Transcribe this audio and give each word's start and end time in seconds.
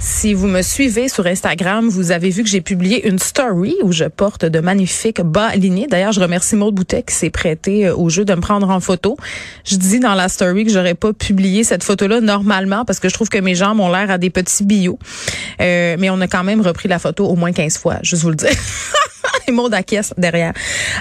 Si 0.00 0.32
vous 0.32 0.46
me 0.46 0.62
suivez 0.62 1.08
sur 1.08 1.26
Instagram, 1.26 1.88
vous 1.88 2.12
avez 2.12 2.30
vu 2.30 2.44
que 2.44 2.48
j'ai 2.48 2.60
publié 2.60 3.08
une 3.08 3.18
story 3.18 3.74
où 3.82 3.90
je 3.90 4.04
porte 4.04 4.44
de 4.44 4.60
magnifiques 4.60 5.20
bas 5.20 5.46
alignés. 5.46 5.88
D'ailleurs, 5.88 6.12
je 6.12 6.20
remercie 6.20 6.54
Maud 6.54 6.72
Boutet 6.72 7.02
qui 7.02 7.14
s'est 7.14 7.30
prêté 7.30 7.88
euh, 7.88 7.96
au 7.96 8.08
jeu 8.08 8.24
de 8.24 8.32
me 8.32 8.40
prendre 8.40 8.70
en 8.70 8.78
photo. 8.78 9.16
Je 9.64 9.74
dis 9.74 9.98
dans 9.98 10.14
la 10.14 10.28
story 10.28 10.64
que 10.64 10.70
j'aurais 10.70 10.94
pas 10.94 11.12
publié 11.12 11.64
cette 11.64 11.82
photo-là 11.82 12.20
normalement 12.20 12.84
parce 12.84 13.00
que 13.00 13.08
je 13.08 13.14
trouve 13.14 13.28
que 13.28 13.38
mes 13.38 13.56
jambes 13.56 13.80
ont 13.80 13.90
l'air 13.90 14.08
à 14.10 14.18
des 14.18 14.30
petits 14.30 14.64
billots. 14.64 15.00
Euh, 15.60 15.96
mais 15.98 16.10
on 16.10 16.20
a 16.20 16.28
quand 16.28 16.44
même 16.44 16.60
repris 16.60 16.88
la 16.88 17.00
photo 17.00 17.26
au 17.26 17.34
moins 17.34 17.52
15 17.52 17.78
fois, 17.78 17.96
juste 18.02 18.22
vous 18.22 18.30
le 18.30 18.36
dire. 18.36 18.50
et 19.48 19.52
Maud 19.52 19.74
acquiesce 19.74 20.14
derrière 20.16 20.52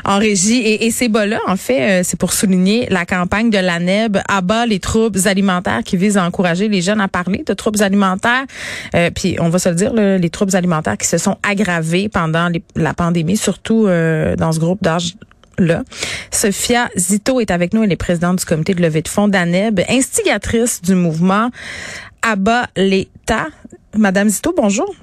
en 0.05 0.17
régie. 0.17 0.59
Et, 0.59 0.89
ces 0.91 1.09
bas-là, 1.09 1.39
en 1.47 1.57
fait, 1.57 1.81
euh, 1.81 2.01
c'est 2.03 2.17
pour 2.17 2.33
souligner 2.33 2.87
la 2.89 3.05
campagne 3.05 3.49
de 3.49 3.57
l'ANEB 3.57 4.19
à 4.27 4.41
bas 4.41 4.65
les 4.65 4.79
troubles 4.79 5.27
alimentaires 5.27 5.83
qui 5.83 5.97
vise 5.97 6.17
à 6.17 6.23
encourager 6.23 6.67
les 6.67 6.81
jeunes 6.81 7.01
à 7.01 7.07
parler 7.07 7.43
de 7.45 7.53
troubles 7.53 7.83
alimentaires. 7.83 8.45
Euh, 8.95 9.09
puis 9.13 9.37
on 9.39 9.49
va 9.49 9.59
se 9.59 9.69
le 9.69 9.75
dire, 9.75 9.93
les 9.93 10.29
troubles 10.29 10.55
alimentaires 10.55 10.97
qui 10.97 11.07
se 11.07 11.17
sont 11.17 11.37
aggravés 11.43 12.09
pendant 12.09 12.47
les- 12.49 12.63
la 12.75 12.93
pandémie, 12.93 13.37
surtout 13.37 13.87
euh, 13.87 14.35
dans 14.35 14.51
ce 14.51 14.59
groupe 14.59 14.81
d'âge 14.83 15.13
là. 15.59 15.81
Sophia 16.31 16.87
Zito 16.95 17.39
est 17.39 17.49
avec 17.51 17.73
nous, 17.73 17.83
elle 17.83 17.91
est 17.91 17.95
présidente 17.95 18.37
du 18.39 18.45
comité 18.45 18.73
de 18.75 18.81
levée 18.81 19.01
de 19.01 19.07
fonds 19.07 19.27
d'ANEB, 19.27 19.81
instigatrice 19.89 20.81
du 20.81 20.93
mouvement 20.95 21.49
Abat 22.21 22.67
l'État. 22.75 23.47
Madame 23.95 24.29
Zito, 24.29 24.53
bonjour. 24.55 24.93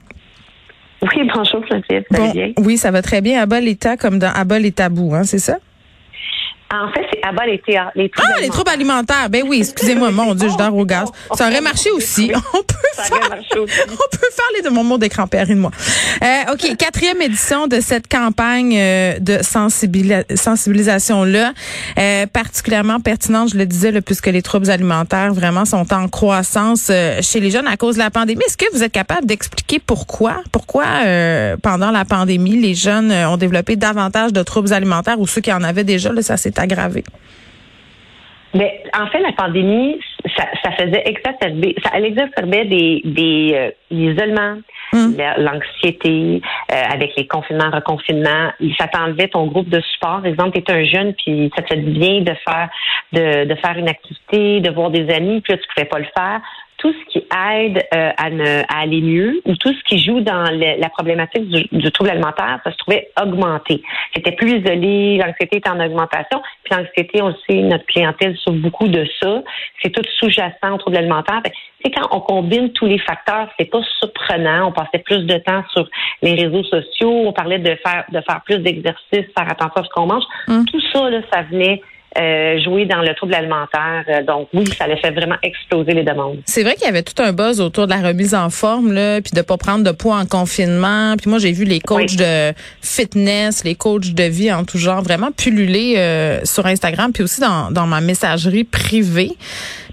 Oui, 1.03 1.29
bonjour, 1.35 1.63
Geneviève, 1.69 2.05
ça 2.11 2.19
va 2.19 2.33
bien? 2.33 2.53
oui, 2.59 2.79
ça 2.79 2.91
va 2.91 3.03
très 3.03 3.21
bien. 3.21 3.43
Abat 3.43 3.61
l'État 3.61 3.97
comme 3.97 4.19
dans 4.19 4.33
Abat 4.33 4.59
les 4.59 4.73
tabous, 4.73 5.15
hein, 5.15 5.25
c'est 5.25 5.39
ça? 5.39 5.59
En 6.73 6.91
fait, 6.93 7.03
c'est 7.13 7.23
abat 7.23 7.47
les, 7.47 7.63
les 7.95 8.09
troubles 8.09 8.33
Ah, 8.37 8.41
les 8.41 8.49
troubles 8.49 8.71
alimentaires. 8.71 9.29
Ben 9.31 9.43
oui, 9.47 9.59
excusez-moi, 9.61 10.11
mon 10.13 10.35
Dieu, 10.35 10.49
je 10.49 10.57
dors 10.57 10.75
au 10.75 10.85
gaz. 10.85 11.09
Ça 11.35 11.47
aurait 11.49 11.61
marché 11.61 11.91
aussi. 11.93 12.33
On 12.35 12.63
peut 12.63 12.75
On 13.57 14.17
peut 14.17 14.31
faire 14.33 14.51
les 14.57 14.63
de 14.63 14.71
mon 14.71 14.85
mot 14.85 14.99
d'écran, 14.99 15.27
de 15.31 15.55
moi. 15.55 15.71
Euh, 16.23 16.53
OK, 16.53 16.77
quatrième 16.77 17.21
édition 17.23 17.67
de 17.67 17.81
cette 17.81 18.09
campagne 18.09 18.77
euh, 18.77 19.19
de 19.19 19.39
sensibili- 19.39 20.25
sensibilisation-là, 20.37 21.53
euh, 21.99 22.27
particulièrement 22.27 23.01
pertinente, 23.01 23.51
je 23.53 23.59
le 23.59 23.67
disais, 23.67 23.91
là, 23.91 24.01
puisque 24.01 24.27
les 24.27 24.43
troubles 24.43 24.71
alimentaires 24.71 25.35
vraiment 25.35 25.65
sont 25.65 25.93
en 25.93 26.09
croissance 26.09 26.89
euh, 26.91 27.21
chez 27.23 27.41
les 27.41 27.51
jeunes 27.51 27.67
à 27.67 27.77
cause 27.77 27.95
de 27.95 28.01
la 28.01 28.11
pandémie. 28.11 28.43
Est-ce 28.47 28.57
que 28.57 28.73
vous 28.73 28.83
êtes 28.83 28.93
capable 28.93 29.27
d'expliquer 29.27 29.79
pourquoi? 29.79 30.43
Pourquoi, 30.53 30.85
pendant 31.63 31.91
la 31.91 32.05
pandémie, 32.05 32.61
les 32.61 32.75
jeunes 32.75 33.13
ont 33.13 33.37
développé 33.37 33.77
davantage 33.77 34.33
de 34.33 34.43
troubles 34.43 34.73
alimentaires 34.73 35.19
ou 35.21 35.27
ceux 35.27 35.41
qui 35.41 35.53
en 35.53 35.63
avaient 35.63 35.85
déjà, 35.85 36.13
là, 36.13 36.23
ça 36.23 36.37
s'est 36.37 36.59
aggravé? 36.59 37.05
Mais 38.55 38.83
en 38.99 39.07
fait, 39.09 39.19
la 39.21 39.33
pandémie, 39.33 39.99
ça, 40.37 40.45
ça 40.63 40.71
faisait 40.73 41.03
exacerber, 41.07 41.75
ça 41.83 41.91
elle 41.95 42.05
exacerbait 42.05 42.65
des, 42.65 43.03
des 43.05 43.53
euh, 43.55 43.71
l'isolement, 43.91 44.59
la- 45.19 45.39
l'anxiété, 45.39 46.41
euh, 46.71 46.75
avec 46.93 47.17
les 47.17 47.27
confinements, 47.27 47.71
reconfinements. 47.71 48.53
Ça 48.79 48.87
t'enlevait 48.87 49.29
ton 49.29 49.47
groupe 49.47 49.69
de 49.69 49.81
support. 49.81 50.19
Par 50.23 50.27
exemple, 50.27 50.59
es 50.59 50.71
un 50.71 50.85
jeune, 50.85 51.15
puis 51.15 51.51
ça 51.57 51.63
te 51.63 51.75
fait 51.75 51.81
du 51.81 51.91
bien 51.91 52.21
de 52.21 52.33
faire 52.49 52.69
de, 53.13 53.45
de 53.45 53.55
faire 53.57 53.77
une 53.77 53.89
activité, 53.89 54.61
de 54.61 54.71
voir 54.71 54.91
des 54.91 55.13
amis, 55.13 55.41
puis 55.41 55.53
là, 55.55 55.59
tu 55.59 55.69
pouvais 55.75 55.87
pas 55.89 55.99
le 55.99 56.07
faire. 56.17 56.41
Tout 56.85 56.93
ce 56.93 57.13
qui 57.13 57.19
aide 57.51 57.83
euh, 57.95 58.11
à, 58.19 58.29
ne, 58.29 58.61
à 58.69 58.81
aller 58.83 59.01
mieux 59.01 59.41
ou 59.47 59.57
tout 59.57 59.73
ce 59.73 59.83
qui 59.85 59.99
joue 59.99 60.21
dans 60.21 60.45
le- 60.51 60.79
la 60.79 60.89
problématique 60.91 61.49
du, 61.49 61.67
du 61.73 61.91
trouble 61.91 62.11
alimentaire, 62.11 62.61
ça 62.63 62.71
se 62.73 62.77
trouvait 62.77 63.09
augmenté. 63.21 63.83
C'était 64.15 64.33
plus 64.33 64.59
isolé, 64.59 65.17
l'anxiété 65.17 65.57
était 65.57 65.71
en 65.71 65.81
augmentation. 65.81 66.43
Puis 66.63 66.75
l'anxiété, 66.77 67.23
on 67.23 67.29
le 67.29 67.35
sait, 67.49 67.63
notre 67.63 67.87
clientèle 67.87 68.37
souffre 68.37 68.59
beaucoup 68.59 68.89
de 68.89 69.07
ça. 69.23 69.43
C'est 69.83 69.91
tout 69.93 70.03
sous-jacent 70.21 70.75
au 70.75 70.77
trouble 70.77 70.99
alimentaire. 70.99 71.41
Sais, 71.83 71.91
quand 71.91 72.07
on 72.13 72.21
combine 72.21 72.71
tous 72.73 72.87
les 72.87 72.99
facteurs, 72.99 73.49
c'est 73.59 73.71
pas 73.71 73.81
surprenant. 74.01 74.69
On 74.69 74.73
passait 74.73 74.99
plus 75.05 75.25
de 75.25 75.37
temps 75.39 75.63
sur 75.73 75.89
les 76.21 76.35
réseaux 76.35 76.65
sociaux. 76.65 77.13
On 77.29 77.33
parlait 77.33 77.59
de 77.59 77.75
faire 77.85 78.05
de 78.13 78.21
faire 78.21 78.41
plus 78.45 78.59
d'exercices, 78.59 79.27
faire 79.37 79.51
attention 79.51 79.81
à 79.81 79.85
ce 79.85 79.89
qu'on 79.95 80.07
mange. 80.07 80.25
Hum. 80.49 80.65
Tout 80.67 80.81
ça, 80.93 81.09
là, 81.09 81.21
ça 81.33 81.43
venait 81.51 81.81
euh, 82.19 82.59
jouer 82.63 82.87
dans 82.87 83.01
le 83.03 83.15
trouble 83.15 83.35
alimentaire. 83.35 84.05
Euh, 84.09 84.23
donc 84.23 84.49
oui, 84.55 84.65
ça 84.79 84.85
a 84.85 84.97
fait 84.97 85.11
vraiment 85.11 85.37
exploser 85.43 85.93
les 85.93 86.03
demandes. 86.05 86.39
C'est 86.47 86.63
vrai 86.63 86.75
qu'il 86.75 86.85
y 86.85 86.89
avait 86.89 87.03
tout 87.03 87.21
un 87.23 87.33
buzz 87.33 87.61
autour 87.61 87.87
de 87.87 87.93
la 87.93 88.01
remise 88.07 88.35
en 88.35 88.51
forme, 88.51 88.93
là, 88.93 89.21
puis 89.21 89.33
de 89.35 89.43
pas 89.43 89.57
prendre 89.57 89.85
de 89.85 89.91
poids 89.91 90.17
en 90.17 90.27
confinement. 90.27 91.17
Puis 91.21 91.29
moi, 91.31 91.39
j'ai 91.39 91.53
vu 91.53 91.65
les 91.65 91.81
coachs 91.81 92.11
Oui. 92.11 92.17
de 92.17 92.53
fitness, 92.83 93.65
les 93.65 93.75
coachs 93.75 94.13
de 94.15 94.25
vie 94.25 94.53
en 94.53 94.65
tout 94.65 94.79
genre, 94.79 95.03
vraiment 95.03 95.31
pulluler 95.33 95.95
euh, 95.97 96.41
sur 96.45 96.67
Instagram, 96.67 97.13
puis 97.13 97.23
aussi 97.23 97.41
dans, 97.41 97.71
dans 97.71 97.87
ma 97.87 98.01
messagerie 98.01 98.65
privée. 98.65 99.33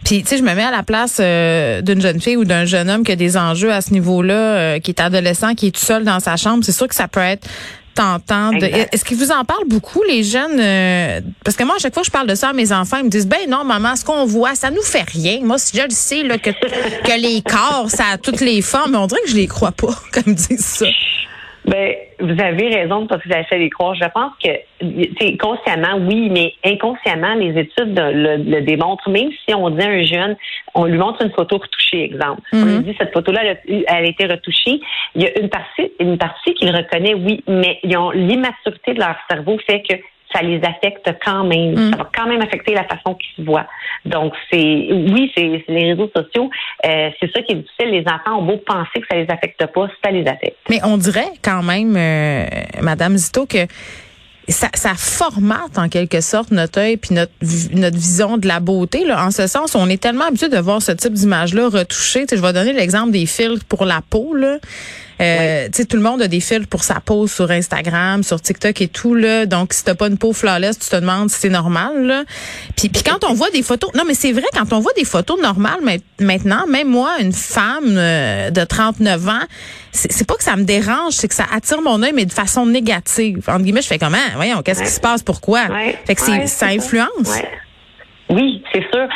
Puis, 0.03 0.23
tu 0.23 0.29
sais, 0.29 0.37
je 0.37 0.43
me 0.43 0.53
mets 0.55 0.63
à 0.63 0.71
la 0.71 0.81
place 0.83 1.19
euh, 1.21 1.81
d'une 1.81 2.01
jeune 2.01 2.19
fille 2.19 2.35
ou 2.37 2.43
d'un 2.43 2.65
jeune 2.65 2.89
homme 2.89 3.03
qui 3.03 3.11
a 3.11 3.15
des 3.15 3.37
enjeux 3.37 3.71
à 3.71 3.81
ce 3.81 3.93
niveau-là, 3.93 4.33
euh, 4.33 4.79
qui 4.79 4.89
est 4.91 4.99
adolescent, 4.99 5.53
qui 5.53 5.67
est 5.67 5.71
tout 5.71 5.79
seul 5.79 6.03
dans 6.03 6.19
sa 6.19 6.37
chambre. 6.37 6.63
C'est 6.63 6.71
sûr 6.71 6.87
que 6.87 6.95
ça 6.95 7.07
peut 7.07 7.19
être 7.19 7.47
tentant. 7.93 8.51
de-. 8.51 8.63
Est-ce 8.65 9.03
qu'ils 9.05 9.17
vous 9.17 9.31
en 9.31 9.43
parlent 9.45 9.67
beaucoup, 9.67 10.03
les 10.03 10.23
jeunes? 10.23 10.59
euh, 10.59 11.21
parce 11.43 11.55
que 11.57 11.63
moi, 11.63 11.75
à 11.75 11.79
chaque 11.79 11.93
fois 11.93 12.01
que 12.03 12.07
je 12.07 12.11
parle 12.11 12.27
de 12.27 12.35
ça 12.35 12.49
à 12.49 12.53
mes 12.53 12.71
enfants, 12.71 12.97
ils 12.97 13.05
me 13.05 13.09
disent, 13.09 13.27
ben 13.27 13.49
non, 13.49 13.63
maman, 13.63 13.95
ce 13.95 14.03
qu'on 14.05 14.25
voit, 14.25 14.55
ça 14.55 14.71
nous 14.71 14.81
fait 14.81 15.03
rien. 15.07 15.39
Moi, 15.43 15.57
si 15.57 15.77
je 15.77 15.83
le 15.83 15.89
sais, 15.89 16.23
là, 16.23 16.37
que, 16.37 16.49
que 16.51 17.19
les 17.19 17.41
corps, 17.41 17.89
ça 17.89 18.03
a 18.13 18.17
toutes 18.17 18.41
les 18.41 18.61
formes, 18.61 18.91
mais 18.91 18.97
on 18.97 19.07
dirait 19.07 19.21
que 19.23 19.29
je 19.29 19.35
les 19.35 19.47
crois 19.47 19.71
pas, 19.71 19.95
comme 20.11 20.23
ils 20.27 20.35
disent 20.35 20.65
ça. 20.65 20.85
Ben, 21.65 21.93
vous 22.19 22.41
avez 22.41 22.69
raison 22.75 23.05
parce 23.05 23.21
que 23.21 23.27
vous 23.29 23.35
avez 23.35 23.43
fait 23.43 23.59
les 23.59 23.69
croire. 23.69 23.93
Je 23.93 24.05
pense 24.09 24.31
que, 24.43 24.49
c'est 25.19 25.37
consciemment, 25.37 25.97
oui, 25.99 26.29
mais 26.31 26.53
inconsciemment, 26.65 27.35
les 27.35 27.49
études 27.59 27.97
le, 27.99 28.37
le 28.37 28.61
démontrent. 28.61 29.09
Même 29.11 29.29
si 29.45 29.53
on 29.53 29.69
dit 29.69 29.83
à 29.83 29.89
un 29.89 30.03
jeune, 30.03 30.35
on 30.73 30.85
lui 30.85 30.97
montre 30.97 31.21
une 31.23 31.31
photo 31.31 31.57
retouchée, 31.59 32.03
exemple. 32.03 32.41
On 32.53 32.57
Mhm. 32.57 32.77
lui 32.77 32.83
dit 32.85 32.95
cette 32.99 33.13
photo-là, 33.13 33.41
elle, 33.43 33.57
a- 33.85 33.97
elle 33.97 34.05
a 34.05 34.09
été 34.09 34.25
retouchée. 34.25 34.79
Il 35.15 35.21
y 35.21 35.25
a 35.27 35.39
une 35.39 35.49
partie, 35.49 35.91
une 35.99 36.17
partie 36.17 36.53
qu'il 36.55 36.75
reconnaît, 36.75 37.13
oui, 37.13 37.43
mais 37.47 37.79
ils 37.83 37.95
ont 37.95 38.09
l'immaturité 38.09 38.93
de 38.95 38.99
leur 38.99 39.15
cerveau 39.29 39.59
fait 39.67 39.83
que 39.83 39.95
ça 40.33 40.41
les 40.41 40.61
affecte 40.63 41.09
quand 41.25 41.43
même. 41.43 41.73
Mm. 41.73 41.91
Ça 41.91 41.97
va 41.97 42.09
quand 42.15 42.27
même 42.27 42.41
affecter 42.41 42.73
la 42.73 42.83
façon 42.85 43.15
qu'ils 43.15 43.43
se 43.43 43.49
voient. 43.49 43.67
Donc, 44.05 44.33
c'est 44.51 44.57
oui, 44.91 45.31
c'est 45.35 45.63
les 45.67 45.91
réseaux 45.93 46.09
sociaux. 46.15 46.49
euh, 46.85 47.09
c'est 47.19 47.31
ça 47.31 47.41
qui 47.41 47.53
est 47.53 47.55
difficile. 47.55 47.89
Les 47.91 48.03
enfants 48.07 48.39
ont 48.39 48.43
beau 48.45 48.57
penser 48.57 48.99
que 49.01 49.05
ça 49.09 49.17
les 49.17 49.27
affecte 49.29 49.65
pas, 49.67 49.87
ça 50.03 50.11
les 50.11 50.25
affecte. 50.27 50.57
Mais 50.69 50.79
on 50.83 50.97
dirait 50.97 51.29
quand 51.43 51.63
même, 51.63 51.95
euh, 51.97 52.45
Madame 52.81 53.15
Zito, 53.17 53.45
que 53.45 53.67
ça, 54.47 54.67
ça 54.73 54.93
formate 54.97 55.77
en 55.77 55.87
quelque 55.87 56.19
sorte 56.19 56.51
notre 56.51 56.79
œil 56.79 56.97
puis 56.97 57.13
notre 57.15 57.31
vi- 57.41 57.69
notre 57.75 57.95
vision 57.95 58.37
de 58.37 58.47
la 58.47 58.59
beauté. 58.59 59.05
Là. 59.05 59.23
En 59.25 59.31
ce 59.31 59.45
sens, 59.47 59.75
on 59.75 59.87
est 59.87 60.01
tellement 60.01 60.25
habitué 60.25 60.49
de 60.49 60.57
voir 60.57 60.81
ce 60.81 60.91
type 60.91 61.13
d'image-là 61.13 61.69
retouchée. 61.69 62.21
Tu 62.21 62.29
sais, 62.29 62.37
je 62.37 62.41
vais 62.41 62.51
donner 62.51 62.73
l'exemple 62.73 63.11
des 63.11 63.25
filtres 63.27 63.63
pour 63.65 63.85
la 63.85 64.01
peau. 64.09 64.33
Là. 64.33 64.57
Euh, 65.21 65.65
tu 65.67 65.77
sais, 65.77 65.85
tout 65.85 65.97
le 65.97 66.03
monde 66.03 66.21
a 66.21 66.27
des 66.27 66.39
filtres 66.39 66.67
pour 66.67 66.83
sa 66.83 66.99
peau 66.99 67.27
sur 67.27 67.51
Instagram, 67.51 68.23
sur 68.23 68.41
TikTok 68.41 68.81
et 68.81 68.87
tout 68.87 69.13
là. 69.15 69.45
Donc, 69.45 69.73
si 69.73 69.83
t'as 69.83 69.95
pas 69.95 70.07
une 70.07 70.17
peau 70.17 70.33
flawless, 70.33 70.79
tu 70.79 70.89
te 70.89 70.95
demandes 70.95 71.29
si 71.29 71.37
c'est 71.41 71.49
normal. 71.49 72.05
Là. 72.05 72.23
Puis, 72.75 72.89
puis 72.89 73.03
quand 73.03 73.23
on 73.29 73.33
voit 73.33 73.49
des 73.51 73.61
photos, 73.63 73.91
non 73.93 74.03
mais 74.07 74.13
c'est 74.15 74.31
vrai 74.31 74.43
quand 74.53 74.73
on 74.73 74.79
voit 74.79 74.93
des 74.93 75.05
photos 75.05 75.39
normales 75.41 75.79
ma- 75.83 76.25
maintenant, 76.25 76.65
même 76.67 76.87
moi, 76.89 77.11
une 77.19 77.33
femme 77.33 77.95
euh, 77.97 78.49
de 78.49 78.63
39 78.63 79.27
ans, 79.29 79.39
c'est 79.91 80.25
pas 80.25 80.35
que 80.35 80.43
ça 80.43 80.55
me 80.55 80.63
dérange, 80.63 81.13
c'est 81.13 81.27
que 81.27 81.35
ça 81.35 81.45
attire 81.53 81.81
mon 81.81 82.01
œil 82.01 82.13
mais 82.15 82.25
de 82.25 82.31
façon 82.33 82.65
négative. 82.65 83.43
Entre 83.47 83.63
guillemets, 83.63 83.81
je 83.81 83.87
fais 83.87 83.99
comment? 83.99 84.17
Voyons, 84.35 84.61
qu'est-ce 84.61 84.79
Ouais. 84.79 84.85
qui 84.85 84.91
se 84.91 84.99
passe? 84.99 85.21
Pourquoi? 85.21 85.65
Ouais, 85.67 85.97
Fait 86.05 86.15
que 86.15 86.21
c'est 86.21 86.31
ouais, 86.31 86.47
ça 86.47 86.67
influence. 86.67 87.09
Oui, 88.31 88.63
c'est 88.71 88.81
sûr. 88.91 89.07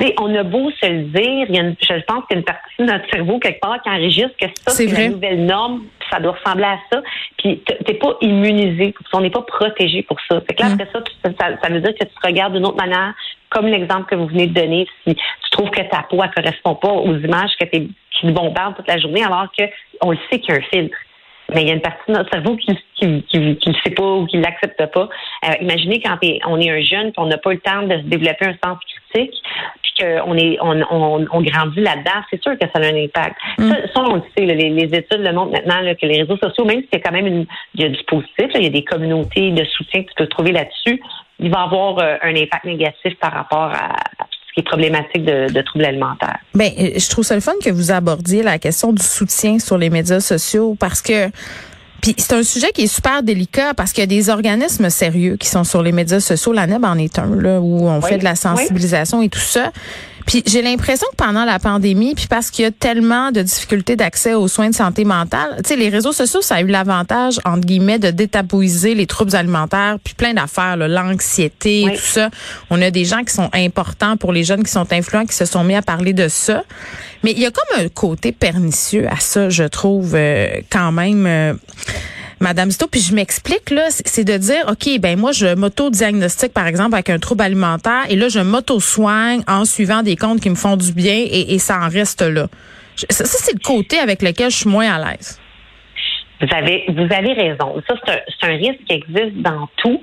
Tu 0.00 0.12
on 0.20 0.32
a 0.34 0.42
beau 0.44 0.70
se 0.80 0.86
le 0.86 1.02
dire, 1.04 1.46
il 1.48 1.54
y 1.54 1.58
a 1.58 1.62
une- 1.62 1.76
je 1.80 2.04
pense 2.04 2.24
qu'il 2.26 2.32
y 2.32 2.34
a 2.34 2.38
une 2.38 2.44
partie 2.44 2.74
de 2.78 2.84
notre 2.84 3.08
cerveau 3.10 3.38
quelque 3.38 3.60
part 3.60 3.82
qui 3.82 3.90
enregistre 3.90 4.36
que 4.40 4.46
ça, 4.56 4.70
C'est 4.72 4.86
la 4.86 5.08
nouvelle 5.08 5.44
norme, 5.46 5.82
puis 5.98 6.08
ça 6.10 6.20
doit 6.20 6.32
ressembler 6.32 6.64
à 6.66 6.78
ça. 6.92 7.02
Puis 7.38 7.62
t'es 7.84 7.94
pas 7.94 8.14
immunisé, 8.20 8.92
pour 8.92 9.06
ça, 9.08 9.16
on 9.18 9.20
n'est 9.22 9.30
pas 9.30 9.42
protégé 9.42 10.02
pour 10.02 10.18
ça. 10.28 10.40
Fait 10.42 10.54
que 10.54 10.62
là, 10.62 10.68
Mm. 10.68 10.72
après 10.74 10.88
ça, 10.92 11.00
tu- 11.02 11.32
ça, 11.40 11.48
ça 11.62 11.68
veut 11.68 11.80
dire 11.80 11.94
que 11.94 12.04
tu 12.04 12.14
te 12.14 12.26
regardes 12.26 12.54
d'une 12.54 12.66
autre 12.66 12.76
manière, 12.76 13.14
comme 13.50 13.66
l'exemple 13.66 14.04
que 14.06 14.14
vous 14.14 14.26
venez 14.26 14.46
de 14.46 14.54
donner, 14.54 14.86
si 15.06 15.14
tu 15.14 15.50
trouves 15.50 15.70
que 15.70 15.82
ta 15.82 16.02
peau 16.08 16.16
ne 16.22 16.28
correspond 16.28 16.74
pas 16.74 16.92
aux 16.92 17.16
images 17.16 17.52
que 17.58 17.64
qui 17.66 17.88
te 18.22 18.30
bombardent 18.30 18.76
toute 18.76 18.88
la 18.88 18.98
journée, 18.98 19.22
alors 19.24 19.46
que 19.56 19.64
on 20.02 20.10
le 20.12 20.18
sait 20.30 20.38
qu'il 20.40 20.54
y 20.54 20.58
a 20.58 20.60
un 20.60 20.62
filtre. 20.64 20.96
Mais 21.54 21.62
il 21.62 21.68
y 21.68 21.70
a 21.70 21.74
une 21.74 21.80
partie 21.80 22.02
de 22.08 22.12
notre 22.12 22.30
cerveau 22.30 22.56
qui 22.56 22.78
qui, 22.96 23.22
qui, 23.22 23.56
qui 23.56 23.68
le 23.70 23.74
sait 23.84 23.94
pas 23.94 24.12
ou 24.14 24.26
qui 24.26 24.38
l'accepte 24.38 24.84
pas. 24.92 25.08
Euh, 25.46 25.52
imaginez 25.60 26.00
quand 26.00 26.16
t'es- 26.18 26.40
on 26.46 26.60
est 26.60 26.68
un 26.70 26.80
jeune, 26.80 27.12
puis 27.12 27.18
on 27.18 27.26
n'a 27.26 27.38
pas 27.38 27.52
le 27.52 27.60
temps 27.60 27.82
de 27.82 27.94
se 27.96 28.02
développer 28.02 28.46
un 28.46 28.56
sens 28.62 28.78
critique, 29.12 29.40
puis 29.82 29.92
qu'on 30.00 30.36
est 30.36 30.58
on, 30.60 30.82
on, 30.90 31.26
on 31.30 31.40
grandit 31.42 31.80
là-dedans, 31.80 32.20
c'est 32.30 32.42
sûr 32.42 32.58
que 32.58 32.66
ça 32.66 32.80
a 32.82 32.86
un 32.86 33.04
impact. 33.04 33.36
Mm. 33.58 33.68
Ça, 33.70 33.76
ça, 33.94 34.02
on 34.02 34.16
le 34.16 34.22
sait, 34.36 34.44
là, 34.46 34.54
les, 34.54 34.70
les 34.70 34.98
études 34.98 35.20
le 35.20 35.32
montrent 35.32 35.52
maintenant 35.52 35.80
là, 35.80 35.94
que 35.94 36.06
les 36.06 36.22
réseaux 36.22 36.36
sociaux, 36.36 36.64
même 36.64 36.80
s'il 36.80 36.94
y 36.94 36.96
a 36.96 37.00
quand 37.00 37.12
même 37.12 37.26
une, 37.26 37.46
il 37.74 37.82
y 37.82 37.84
a 37.84 37.88
du 37.88 38.02
positif, 38.04 38.52
là, 38.52 38.58
il 38.58 38.64
y 38.64 38.66
a 38.66 38.70
des 38.70 38.84
communautés 38.84 39.50
de 39.52 39.64
soutien 39.64 40.02
que 40.02 40.08
tu 40.08 40.14
peux 40.16 40.26
trouver 40.26 40.52
là-dessus, 40.52 41.00
il 41.38 41.50
va 41.50 41.62
avoir 41.62 41.98
euh, 42.00 42.16
un 42.22 42.34
impact 42.34 42.64
négatif 42.64 43.14
par 43.20 43.32
rapport 43.32 43.70
à, 43.72 43.94
qui 44.58 44.60
est 44.60 44.68
problématique 44.68 45.24
de, 45.24 45.52
de 45.52 45.62
troubles 45.62 45.84
alimentaires. 45.84 46.38
Ben, 46.54 46.70
euh, 46.78 46.90
je 46.96 47.08
trouve 47.08 47.24
ça 47.24 47.34
le 47.34 47.40
fun 47.40 47.52
que 47.62 47.70
vous 47.70 47.90
abordiez 47.92 48.42
la 48.42 48.58
question 48.58 48.92
du 48.92 49.02
soutien 49.02 49.58
sur 49.58 49.78
les 49.78 49.90
médias 49.90 50.20
sociaux 50.20 50.76
parce 50.78 51.00
que 51.00 51.28
Puis 52.00 52.14
c'est 52.18 52.34
un 52.34 52.42
sujet 52.42 52.70
qui 52.72 52.82
est 52.82 52.92
super 52.92 53.22
délicat 53.22 53.74
parce 53.74 53.92
qu'il 53.92 54.02
y 54.02 54.04
a 54.04 54.06
des 54.06 54.30
organismes 54.30 54.90
sérieux 54.90 55.36
qui 55.36 55.48
sont 55.48 55.64
sur 55.64 55.82
les 55.82 55.92
médias 55.92 56.20
sociaux. 56.20 56.52
La 56.52 56.66
NEB 56.66 56.84
en 56.84 56.98
est 56.98 57.18
un, 57.18 57.34
là, 57.36 57.60
où 57.60 57.88
on 57.88 58.00
fait 58.00 58.18
de 58.18 58.24
la 58.24 58.34
sensibilisation 58.34 59.22
et 59.22 59.28
tout 59.28 59.38
ça. 59.38 59.72
Puis 60.28 60.42
j'ai 60.46 60.60
l'impression 60.60 61.06
que 61.10 61.16
pendant 61.16 61.46
la 61.46 61.58
pandémie, 61.58 62.14
puis 62.14 62.26
parce 62.26 62.50
qu'il 62.50 62.62
y 62.62 62.68
a 62.68 62.70
tellement 62.70 63.32
de 63.32 63.40
difficultés 63.40 63.96
d'accès 63.96 64.34
aux 64.34 64.46
soins 64.46 64.68
de 64.68 64.74
santé 64.74 65.06
mentale, 65.06 65.56
tu 65.64 65.70
sais, 65.70 65.76
les 65.76 65.88
réseaux 65.88 66.12
sociaux, 66.12 66.42
ça 66.42 66.56
a 66.56 66.60
eu 66.60 66.66
l'avantage, 66.66 67.40
entre 67.46 67.66
guillemets, 67.66 67.98
de 67.98 68.10
détabouiser 68.10 68.94
les 68.94 69.06
troubles 69.06 69.34
alimentaires, 69.34 69.96
puis 70.04 70.12
plein 70.12 70.34
d'affaires, 70.34 70.76
l'anxiété, 70.76 71.86
tout 71.94 72.02
ça. 72.02 72.28
On 72.68 72.82
a 72.82 72.90
des 72.90 73.06
gens 73.06 73.24
qui 73.24 73.32
sont 73.32 73.48
importants 73.54 74.18
pour 74.18 74.34
les 74.34 74.44
jeunes 74.44 74.64
qui 74.64 74.70
sont 74.70 74.92
influents, 74.92 75.24
qui 75.24 75.34
se 75.34 75.46
sont 75.46 75.64
mis 75.64 75.74
à 75.74 75.80
parler 75.80 76.12
de 76.12 76.28
ça. 76.28 76.62
Mais 77.24 77.32
il 77.32 77.38
y 77.38 77.46
a 77.46 77.50
comme 77.50 77.82
un 77.82 77.88
côté 77.88 78.30
pernicieux 78.30 79.06
à 79.10 79.20
ça, 79.20 79.48
je 79.48 79.64
trouve, 79.64 80.12
euh, 80.14 80.60
quand 80.70 80.92
même. 80.92 81.26
Euh, 81.26 81.54
Madame 82.40 82.70
Sto, 82.70 82.86
puis 82.86 83.00
je 83.00 83.14
m'explique 83.14 83.70
là, 83.70 83.88
c'est 83.90 84.24
de 84.24 84.36
dire 84.36 84.64
OK, 84.68 85.00
ben 85.00 85.18
moi 85.18 85.32
je 85.32 85.54
m'auto-diagnostique 85.54 86.52
par 86.52 86.66
exemple 86.66 86.94
avec 86.94 87.10
un 87.10 87.18
trouble 87.18 87.42
alimentaire 87.42 88.04
et 88.08 88.16
là 88.16 88.28
je 88.28 88.38
m'auto-soigne 88.38 89.42
en 89.48 89.64
suivant 89.64 90.02
des 90.02 90.16
comptes 90.16 90.40
qui 90.40 90.50
me 90.50 90.54
font 90.54 90.76
du 90.76 90.92
bien 90.92 91.16
et, 91.16 91.54
et 91.54 91.58
ça 91.58 91.80
en 91.80 91.88
reste 91.88 92.22
là. 92.22 92.48
Ça, 93.10 93.24
c'est 93.24 93.52
le 93.52 93.60
côté 93.60 93.98
avec 93.98 94.22
lequel 94.22 94.50
je 94.50 94.56
suis 94.56 94.68
moins 94.68 94.92
à 94.92 94.98
l'aise. 94.98 95.38
Vous 96.40 96.48
avez, 96.54 96.84
vous 96.88 97.12
avez 97.12 97.32
raison. 97.32 97.82
Ça, 97.88 97.96
c'est 98.06 98.46
un, 98.46 98.52
un, 98.52 98.56
risque 98.56 98.84
qui 98.86 98.94
existe 98.94 99.36
dans 99.36 99.68
tout, 99.76 100.02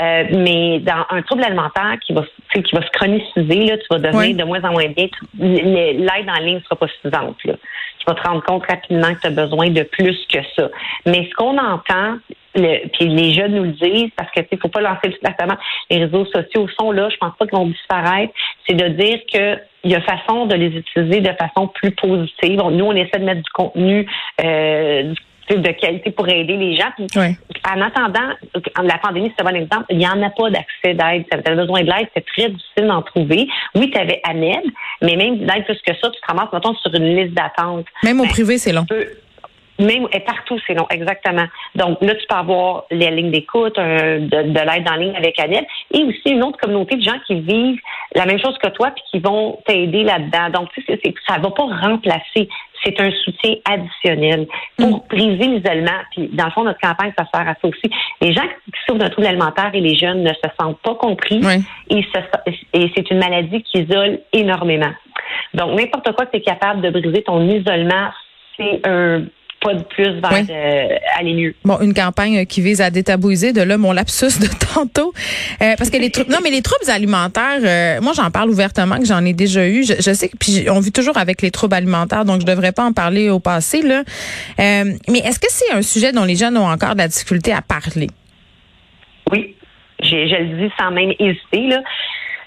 euh, 0.00 0.24
mais 0.30 0.78
dans 0.80 1.04
un 1.10 1.22
trouble 1.22 1.44
alimentaire 1.44 1.96
qui 2.04 2.12
va, 2.12 2.24
qui 2.52 2.74
va 2.74 2.82
se 2.82 2.90
chroniciser, 2.92 3.66
là, 3.66 3.76
tu 3.78 3.86
vas 3.90 3.98
devenir 3.98 4.36
de 4.36 4.44
moins 4.44 4.62
en 4.64 4.72
moins 4.72 4.88
bien. 4.88 5.08
L'aide 5.38 6.28
en 6.28 6.40
ligne 6.42 6.56
ne 6.56 6.60
sera 6.60 6.76
pas 6.76 6.88
suffisante. 6.88 7.36
Là. 7.44 7.54
Tu 7.98 8.04
vas 8.06 8.14
te 8.14 8.28
rendre 8.28 8.42
compte 8.44 8.64
rapidement 8.66 9.14
que 9.14 9.20
tu 9.20 9.26
as 9.26 9.30
besoin 9.30 9.70
de 9.70 9.82
plus 9.82 10.16
que 10.32 10.38
ça. 10.56 10.70
Mais 11.06 11.28
ce 11.30 11.34
qu'on 11.34 11.58
entend, 11.58 12.18
le, 12.54 12.88
puis 12.88 13.08
les 13.08 13.34
jeunes 13.34 13.54
nous 13.54 13.64
le 13.64 13.72
disent 13.72 14.10
parce 14.16 14.30
que 14.30 14.40
il 14.50 14.58
faut 14.58 14.68
pas 14.68 14.80
lancer 14.80 15.08
le 15.08 15.14
testament. 15.14 15.56
Les 15.90 16.04
réseaux 16.04 16.24
sociaux 16.26 16.66
sont 16.78 16.92
là, 16.92 17.08
je 17.10 17.16
pense 17.16 17.36
pas 17.36 17.46
qu'ils 17.46 17.58
vont 17.58 17.66
disparaître. 17.66 18.32
C'est 18.66 18.74
de 18.74 18.88
dire 18.88 19.20
que 19.32 19.58
il 19.84 19.90
y 19.90 19.94
a 19.94 20.00
façon 20.00 20.46
de 20.46 20.54
les 20.54 20.68
utiliser 20.68 21.20
de 21.20 21.32
façon 21.38 21.68
plus 21.68 21.90
positive. 21.90 22.62
Nous, 22.70 22.84
on 22.84 22.92
essaie 22.92 23.18
de 23.18 23.24
mettre 23.24 23.42
du 23.42 23.50
contenu 23.50 24.06
euh, 24.42 25.12
de 25.50 25.70
qualité 25.72 26.10
pour 26.10 26.28
aider 26.28 26.56
les 26.56 26.76
gens. 26.76 26.90
En 27.66 27.80
attendant, 27.80 28.34
la 28.82 28.98
pandémie, 28.98 29.32
c'est 29.36 29.46
un 29.46 29.50
bon 29.50 29.56
exemple, 29.56 29.86
il 29.90 29.98
n'y 29.98 30.06
en 30.06 30.22
a 30.22 30.30
pas 30.30 30.50
d'accès 30.50 30.94
d'aide. 30.94 31.24
Tu 31.30 31.36
avais 31.36 31.56
besoin 31.56 31.82
de 31.82 31.86
l'aide, 31.86 32.08
c'est 32.14 32.24
très 32.26 32.48
difficile 32.48 32.86
d'en 32.86 33.02
trouver. 33.02 33.46
Oui, 33.74 33.90
tu 33.90 33.98
avais 33.98 34.20
ANED, 34.24 34.64
mais 35.02 35.16
même 35.16 35.38
d'aide 35.38 35.64
plus 35.64 35.80
que 35.86 35.94
ça, 36.00 36.10
tu 36.10 36.20
te 36.20 36.26
ramasses, 36.26 36.52
mettons, 36.52 36.74
sur 36.74 36.94
une 36.94 37.16
liste 37.16 37.34
d'attente. 37.34 37.86
Même 38.02 38.20
au 38.20 38.24
ben, 38.24 38.30
privé, 38.30 38.58
c'est 38.58 38.72
long. 38.72 38.86
Même 39.78 40.06
et 40.12 40.20
partout, 40.20 40.58
c'est 40.66 40.74
long, 40.74 40.86
exactement. 40.90 41.46
Donc 41.74 42.00
là, 42.00 42.14
tu 42.14 42.26
peux 42.28 42.36
avoir 42.36 42.84
les 42.90 43.10
lignes 43.10 43.30
d'écoute, 43.30 43.76
de, 43.76 44.28
de 44.28 44.60
l'aide 44.60 44.88
en 44.88 44.96
ligne 44.96 45.16
avec 45.16 45.38
ANED, 45.38 45.64
et 45.92 46.04
aussi 46.04 46.30
une 46.30 46.44
autre 46.44 46.58
communauté 46.58 46.96
de 46.96 47.02
gens 47.02 47.18
qui 47.26 47.40
vivent 47.40 47.80
la 48.14 48.26
même 48.26 48.38
chose 48.38 48.56
que 48.58 48.68
toi, 48.68 48.90
puis 48.92 49.02
qui 49.10 49.18
vont 49.18 49.58
t'aider 49.66 50.04
là-dedans. 50.04 50.50
Donc, 50.60 50.70
tu 50.72 50.84
sais, 50.84 51.00
ça 51.26 51.38
va 51.38 51.50
pas 51.50 51.64
remplacer 51.64 52.48
c'est 52.84 53.00
un 53.00 53.10
soutien 53.10 53.54
additionnel 53.64 54.46
pour 54.76 54.88
mm. 54.88 55.02
briser 55.08 55.48
l'isolement. 55.48 56.00
Puis, 56.12 56.28
dans 56.32 56.46
le 56.46 56.50
fond, 56.50 56.64
notre 56.64 56.80
campagne, 56.80 57.12
ça 57.18 57.24
sert 57.32 57.48
à 57.48 57.54
ça 57.54 57.68
aussi. 57.68 57.90
Les 58.20 58.32
gens 58.32 58.42
qui 58.42 58.80
souffrent 58.86 58.98
d'un 58.98 59.08
trouble 59.08 59.26
alimentaire 59.26 59.70
et 59.72 59.80
les 59.80 59.96
jeunes 59.96 60.22
ne 60.22 60.32
se 60.32 60.48
sentent 60.60 60.80
pas 60.80 60.94
compris 60.94 61.40
et, 61.90 62.04
et 62.72 62.92
c'est 62.94 63.10
une 63.10 63.18
maladie 63.18 63.62
qui 63.62 63.80
isole 63.82 64.20
énormément. 64.32 64.92
Donc, 65.54 65.78
n'importe 65.78 66.12
quoi 66.14 66.26
que 66.26 66.32
tu 66.32 66.36
es 66.38 66.40
capable 66.42 66.80
de 66.82 66.90
briser 66.90 67.22
ton 67.22 67.40
isolement, 67.48 68.10
c'est 68.56 68.86
un 68.86 69.24
pas 69.64 69.74
de 69.74 69.82
plus 69.82 70.20
vers 70.20 70.44
euh, 70.50 70.96
aller 71.18 71.32
mieux. 71.32 71.54
Bon, 71.64 71.80
une 71.80 71.94
campagne 71.94 72.44
qui 72.44 72.60
vise 72.60 72.82
à 72.82 72.90
détabouiser 72.90 73.52
de 73.52 73.62
là 73.62 73.78
mon 73.78 73.92
lapsus 73.92 74.38
de 74.38 74.46
tantôt. 74.74 75.12
Euh, 75.62 75.74
parce 75.78 75.88
que 75.88 75.96
les 75.96 76.10
troubles, 76.10 76.30
non, 76.30 76.38
mais 76.42 76.50
les 76.50 76.60
troubles 76.60 76.90
alimentaires, 76.90 77.60
euh, 77.62 78.00
moi 78.02 78.12
j'en 78.14 78.30
parle 78.30 78.50
ouvertement 78.50 78.98
que 78.98 79.06
j'en 79.06 79.24
ai 79.24 79.32
déjà 79.32 79.66
eu. 79.66 79.82
Je, 79.84 80.12
sais 80.12 80.28
que 80.28 80.36
puis 80.36 80.66
on 80.70 80.80
vit 80.80 80.92
toujours 80.92 81.16
avec 81.16 81.40
les 81.40 81.50
troubles 81.50 81.74
alimentaires, 81.74 82.26
donc 82.26 82.42
je 82.42 82.46
devrais 82.46 82.72
pas 82.72 82.84
en 82.84 82.92
parler 82.92 83.30
au 83.30 83.40
passé 83.40 83.80
là. 83.80 84.02
mais 84.58 85.20
est-ce 85.20 85.40
que 85.40 85.48
c'est 85.48 85.72
un 85.72 85.82
sujet 85.82 86.12
dont 86.12 86.24
les 86.24 86.36
jeunes 86.36 86.58
ont 86.58 86.68
encore 86.68 86.92
de 86.92 86.98
la 86.98 87.08
difficulté 87.08 87.52
à 87.52 87.62
parler? 87.62 88.08
Oui, 89.32 89.54
je, 90.02 90.08
je 90.08 90.42
le 90.42 90.66
dis 90.66 90.72
sans 90.78 90.90
même 90.90 91.12
hésiter 91.18 91.68
là. 91.68 91.82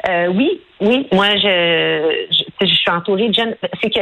Euh, 0.08 0.28
oui, 0.28 0.62
oui. 0.82 1.08
Moi, 1.12 1.36
je, 1.36 2.28
je, 2.62 2.66
suis 2.66 2.90
entourée 2.90 3.30
de 3.30 3.34
jeunes. 3.34 3.56
C'est 3.82 3.90
que 3.90 4.00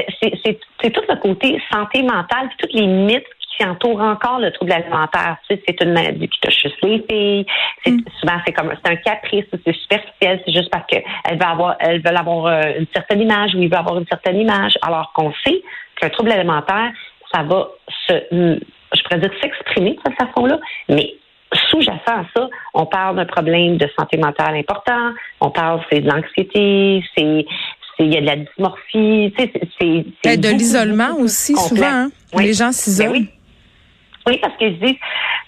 c'est 0.82 0.92
tout 0.92 1.02
le 1.08 1.16
côté 1.16 1.62
santé 1.72 2.04
mentale, 2.04 2.50
toutes 2.58 2.74
les 2.74 2.88
mythes 2.88 3.26
qui 3.58 3.66
entourent 3.66 4.02
encore 4.02 4.40
le 4.40 4.52
trouble 4.52 4.74
alimentaire. 4.74 5.38
Tu 5.48 5.56
sais, 5.56 5.64
c'est 5.68 5.82
une 5.82 5.94
maladie 5.94 6.28
qui 6.28 6.40
touche 6.42 6.62
juste 6.62 6.78
les 6.84 7.04
filles. 7.10 7.46
Mm. 7.86 8.00
Souvent, 8.20 8.40
c'est 8.46 8.54
comme 8.54 8.74
c'est 8.84 8.92
un 8.92 8.96
caprice, 8.98 9.46
c'est 9.52 9.76
superficiel, 9.76 10.42
c'est 10.46 10.54
juste 10.54 10.70
parce 10.70 10.86
qu'elles 10.88 11.04
veulent 11.32 11.44
avoir, 11.44 11.76
elles 11.80 12.02
veulent 12.02 12.18
avoir 12.18 12.46
euh, 12.48 12.80
une 12.80 12.88
certaine 12.94 13.22
image 13.22 13.56
ou 13.56 13.62
ils 13.62 13.70
veulent 13.70 13.80
avoir 13.80 13.98
une 13.98 14.08
certaine 14.08 14.38
image, 14.38 14.74
alors 14.82 15.12
qu'on 15.14 15.34
sait 15.46 15.62
qu'un 16.00 16.10
trouble 16.10 16.32
alimentaire, 16.32 16.92
ça 17.34 17.44
va 17.44 17.70
se, 18.08 18.14
je 18.32 19.04
pourrais 19.04 19.20
dire 19.20 19.32
s'exprimer 19.42 19.92
de 19.92 20.00
cette 20.06 20.28
façon-là, 20.28 20.60
mais 20.90 21.16
sous-jacent 21.70 22.00
à 22.08 22.26
ça, 22.36 22.50
on 22.74 22.86
parle 22.86 23.18
d'un 23.18 23.26
problème 23.26 23.78
de 23.78 23.88
santé 23.98 24.18
mentale 24.18 24.56
important, 24.56 25.14
on 25.42 25.50
parle 25.50 25.82
c'est 25.92 26.02
de 26.02 26.10
l'anxiété, 26.10 27.04
c'est 27.16 27.46
il 28.00 28.14
y 28.14 28.18
a 28.18 28.22
de 28.22 28.26
la 28.26 28.36
dysmorphie, 28.36 29.34
c'est 29.38 29.52
c'est 30.24 30.38
de 30.38 30.50
l'isolement 30.50 31.16
aussi 31.18 31.56
souvent. 31.56 31.86
Hein? 31.86 32.10
Les 32.38 32.54
gens 32.54 32.74
s'isolent. 32.74 33.08
Ben 33.08 33.14
oui. 33.14 33.30
oui. 34.28 34.38
parce 34.42 34.58
que 34.58 34.66
je 34.66 34.86
dis 34.86 35.00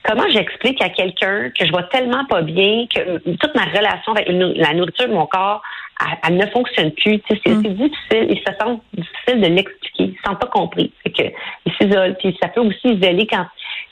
comment 0.03 0.29
j'explique 0.29 0.81
à 0.81 0.89
quelqu'un 0.89 1.49
que 1.49 1.65
je 1.65 1.71
vois 1.71 1.83
tellement 1.83 2.23
pas 2.25 2.41
bien 2.41 2.85
que 2.94 3.17
toute 3.17 3.55
ma 3.55 3.65
relation 3.65 4.13
avec 4.13 4.29
la 4.29 4.73
nourriture 4.73 5.09
de 5.09 5.13
mon 5.13 5.25
corps 5.25 5.61
elle, 6.23 6.38
ne 6.38 6.45
fonctionne 6.47 6.91
plus. 6.91 7.19
C'est 7.27 7.49
mm. 7.49 7.63
difficile, 7.63 8.27
il 8.29 8.38
se 8.38 8.53
sent 8.53 8.79
difficile 8.94 9.41
de 9.41 9.47
l'expliquer. 9.47 10.03
Ils 10.03 10.11
ne 10.11 10.29
sont 10.29 10.35
pas 10.35 10.47
compris. 10.47 10.91
C'est 11.03 11.11
que 11.11 11.23
ils 11.65 11.73
s'isolent. 11.73 12.15
Puis 12.19 12.38
ça 12.41 12.49
peut 12.49 12.61
aussi 12.61 12.88
isoler 12.88 13.27
quand 13.27 13.45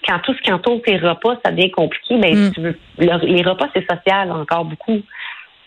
quand 0.05 0.19
tout 0.19 0.33
ce 0.33 0.41
qui 0.41 0.51
entoure 0.51 0.81
tes 0.81 0.97
repas, 0.97 1.37
ça 1.43 1.51
devient 1.51 1.71
compliqué, 1.71 2.15
mais 2.15 2.33
ben, 2.33 2.47
mm. 2.47 2.51
tu 2.53 2.61
veux, 2.61 2.77
les 2.97 3.43
repas, 3.43 3.67
c'est 3.73 3.85
social 3.89 4.31
encore 4.31 4.65
beaucoup. 4.65 5.01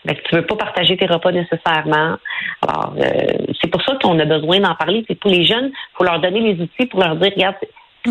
mais 0.05 0.13
ben, 0.13 0.17
tu 0.23 0.35
veux 0.35 0.45
pas 0.45 0.55
partager 0.55 0.97
tes 0.97 1.05
repas 1.05 1.31
nécessairement. 1.31 2.17
Alors, 2.67 2.95
euh, 2.97 3.53
c'est 3.61 3.69
pour 3.69 3.81
ça 3.81 3.97
qu'on 4.01 4.17
a 4.19 4.25
besoin 4.25 4.59
d'en 4.59 4.75
parler. 4.75 5.03
C'est 5.07 5.19
pour 5.19 5.31
les 5.31 5.45
jeunes, 5.45 5.71
il 5.73 5.97
faut 5.97 6.03
leur 6.03 6.19
donner 6.19 6.39
les 6.39 6.61
outils 6.61 6.85
pour 6.87 7.01
leur 7.01 7.15
dire, 7.15 7.31
regarde, 7.35 7.55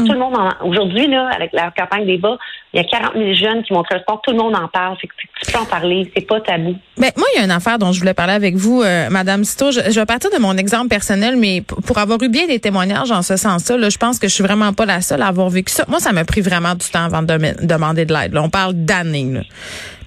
tout 0.07 0.13
le 0.13 0.19
monde 0.19 0.37
aujourd'hui 0.65 1.07
là 1.07 1.29
avec 1.35 1.53
la 1.53 1.71
campagne 1.71 2.07
des 2.07 2.19
bas, 2.19 2.37
il 2.73 2.81
y 2.81 2.81
a 2.81 2.85
40 2.85 3.13
000 3.15 3.35
jeunes 3.35 3.63
qui 3.63 3.73
montrent 3.73 3.95
le 3.95 4.01
sport, 4.01 4.21
tout 4.23 4.33
le 4.33 4.39
monde 4.39 4.55
en 4.55 4.69
parle, 4.69 4.97
fait 4.99 5.07
que 5.07 5.15
tu 5.19 5.53
peux 5.53 5.59
en 5.59 5.65
parler, 5.65 6.11
c'est 6.15 6.27
pas 6.27 6.41
tabou. 6.41 6.75
Mais 6.97 7.13
moi 7.17 7.27
il 7.35 7.39
y 7.39 7.43
a 7.43 7.45
une 7.45 7.51
affaire 7.51 7.79
dont 7.79 7.93
je 7.93 7.99
voulais 7.99 8.15
parler 8.15 8.35
avec 8.35 8.57
vous 8.57 8.83
euh, 8.83 9.09
madame 9.11 9.45
Cito, 9.45 9.71
je, 9.71 9.81
vais 9.81 10.07
partir 10.07 10.31
de 10.31 10.39
mon 10.39 10.57
exemple 10.57 10.89
personnel 10.89 11.37
mais 11.37 11.63
pour 11.63 11.99
avoir 11.99 12.23
eu 12.23 12.29
bien 12.29 12.47
des 12.47 12.61
témoignages 12.61 13.11
en 13.11 13.23
ce 13.23 13.37
sens-là, 13.37 13.89
je 13.89 13.99
pense 13.99 14.19
que 14.19 14.29
je 14.29 14.35
suis 14.35 14.45
vraiment 14.45 14.73
pas 14.73 14.87
la 14.87 15.01
seule 15.01 15.23
à 15.23 15.29
avoir 15.29 15.49
vécu 15.49 15.73
ça. 15.73 15.85
Moi 15.89 16.01
ça 16.01 16.13
m'a 16.13 16.25
pris 16.25 16.41
vraiment 16.41 16.75
du 16.75 16.89
temps 16.89 17.05
avant 17.05 17.23
de 17.23 17.67
demander 17.67 18.05
de 18.05 18.15
l'aide. 18.15 18.37
On 18.37 18.51
parle 18.51 18.75
d'années. 18.75 19.43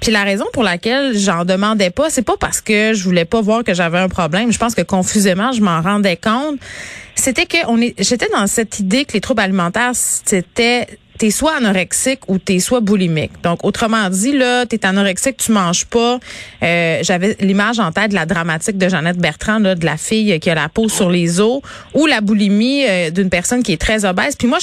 Puis 0.02 0.12
la 0.12 0.24
raison 0.24 0.46
pour 0.52 0.64
laquelle 0.64 1.16
j'en 1.16 1.46
demandais 1.46 1.92
pas, 1.92 2.10
c'est 2.10 2.26
pas 2.26 2.36
parce 2.40 2.60
que 2.60 2.94
je 2.94 3.04
voulais 3.04 3.26
pas 3.26 3.40
voir 3.40 3.64
que 3.64 3.76
j'avais 3.76 4.00
un 4.00 4.10
problème. 4.10 4.52
Je 4.52 4.58
pense 4.58 4.74
que 4.74 4.82
confusément, 4.82 5.52
je 5.52 5.62
m'en 5.62 5.80
rendais 5.82 6.18
compte. 6.18 6.60
C'était 7.16 7.46
que 7.46 7.58
on 7.68 7.80
est, 7.82 7.94
j'étais 8.02 8.30
dans 8.30 8.48
cette 8.48 8.80
idée 8.80 9.06
que 9.06 9.14
les 9.14 9.22
troubles 9.22 9.42
alimentaires, 9.42 9.92
c'était 9.94 10.88
t'es 11.22 11.30
soit 11.30 11.58
anorexique 11.58 12.22
ou 12.30 12.40
t'es 12.40 12.58
soit 12.58 12.80
boulimique. 12.80 13.44
Donc, 13.44 13.64
autrement 13.64 14.10
dit, 14.10 14.36
là, 14.36 14.66
t'es 14.66 14.84
anorexique, 14.88 15.38
tu 15.38 15.52
manges 15.52 15.86
pas. 15.86 16.18
Euh, 16.64 16.98
J'avais 17.04 17.38
l'image 17.40 17.80
en 17.80 17.92
tête 17.92 18.10
de 18.10 18.16
la 18.16 18.26
dramatique 18.26 18.76
de 18.80 18.90
Jeannette 18.90 19.20
Bertrand, 19.20 19.60
là, 19.60 19.76
de 19.76 19.86
la 19.86 19.98
fille 19.98 20.40
qui 20.40 20.50
a 20.50 20.56
la 20.56 20.68
peau 20.68 20.90
sur 20.90 21.12
les 21.12 21.40
os, 21.40 21.62
ou 21.94 22.08
la 22.08 22.22
boulimie 22.22 22.86
euh, 22.90 23.12
d'une 23.12 23.30
personne 23.30 23.62
qui 23.62 23.72
est 23.72 23.80
très 23.80 24.04
obèse. 24.04 24.36
Puis 24.36 24.48
moi, 24.48 24.58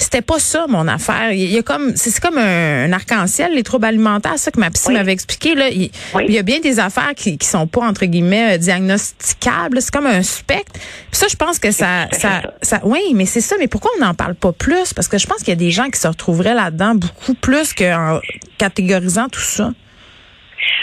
c'était 0.00 0.22
pas 0.22 0.38
ça 0.38 0.64
mon 0.66 0.88
affaire. 0.88 1.32
Il 1.32 1.50
y 1.50 1.58
a 1.58 1.62
comme, 1.62 1.92
c'est 1.94 2.18
comme 2.18 2.38
un, 2.38 2.90
arc-en-ciel 2.90 3.52
les 3.54 3.62
troubles 3.62 3.84
alimentaires, 3.84 4.38
ça 4.38 4.50
que 4.50 4.58
ma 4.58 4.70
psy 4.70 4.92
m'avait 4.92 5.12
expliqué. 5.12 5.54
Là, 5.54 5.68
il, 5.68 5.90
y 6.14 6.38
a 6.38 6.42
bien 6.42 6.60
des 6.60 6.80
affaires 6.80 7.12
qui, 7.14 7.36
qui 7.36 7.46
sont 7.46 7.66
pas 7.66 7.82
entre 7.82 8.06
guillemets 8.06 8.54
euh, 8.54 8.58
diagnosticables. 8.58 9.82
C'est 9.82 9.92
comme 9.92 10.06
un 10.06 10.22
spectre. 10.22 10.72
Puis 10.72 11.20
ça, 11.20 11.26
je 11.28 11.36
pense 11.36 11.58
que 11.58 11.70
ça, 11.70 12.08
ça, 12.12 12.40
ça, 12.62 12.80
oui, 12.84 13.12
mais 13.14 13.26
c'est 13.26 13.42
ça. 13.42 13.56
Mais 13.58 13.68
pourquoi 13.68 13.90
on 13.98 14.04
n'en 14.04 14.14
parle 14.14 14.34
pas 14.34 14.52
plus? 14.52 14.94
Parce 14.94 15.06
que 15.06 15.18
je 15.18 15.26
pense 15.26 15.38
qu'il 15.38 15.48
y 15.48 15.52
a 15.52 15.56
des 15.56 15.70
gens 15.70 15.89
qui 15.90 15.98
se 15.98 16.08
retrouveraient 16.08 16.54
là-dedans 16.54 16.94
beaucoup 16.94 17.34
plus 17.34 17.72
qu'en 17.74 18.20
catégorisant 18.58 19.28
tout 19.28 19.40
ça? 19.40 19.70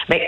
Bien, 0.09 0.19